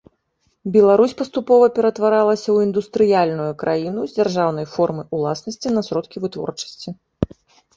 [0.75, 6.89] Беларусь паступова ператваралася ў індустрыяльную краіну з дзяржаўнай формай уласнасці на сродкі вытворчасці.